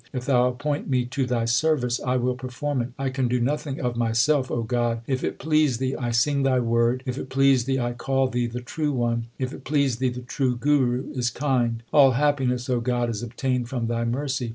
If 0.13 0.25
Thou 0.25 0.47
appoint 0.47 0.89
me 0.89 1.05
to 1.05 1.27
Thy 1.27 1.45
service 1.45 1.99
I 2.03 2.17
will 2.17 2.33
perform 2.33 2.81
it. 2.81 2.89
I 2.97 3.11
can 3.11 3.27
do 3.27 3.39
nothing 3.39 3.79
of 3.79 3.95
myself, 3.95 4.49
O 4.49 4.63
God. 4.63 5.01
If 5.05 5.23
it 5.23 5.37
please 5.37 5.77
Thee, 5.77 5.95
I 5.95 6.09
sing 6.09 6.41
Thy 6.41 6.59
word; 6.59 7.03
If 7.05 7.19
it 7.19 7.29
please 7.29 7.65
Thee, 7.65 7.79
I 7.79 7.93
call 7.93 8.27
Thee 8.27 8.47
the 8.47 8.61
True 8.61 8.93
One; 8.93 9.27
If 9.37 9.53
it 9.53 9.63
please 9.63 9.97
Thee, 9.97 10.09
the 10.09 10.21
true 10.21 10.55
Guru 10.55 11.11
is 11.11 11.29
kind. 11.29 11.83
All 11.93 12.13
happiness, 12.13 12.67
O 12.67 12.79
God, 12.79 13.11
is 13.11 13.21
obtained 13.21 13.69
from 13.69 13.85
Thy 13.85 14.03
mercy. 14.03 14.49